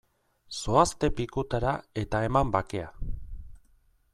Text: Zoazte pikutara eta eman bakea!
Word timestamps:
Zoazte 0.59 1.09
pikutara 1.19 1.73
eta 2.05 2.21
eman 2.31 2.55
bakea! 2.57 2.89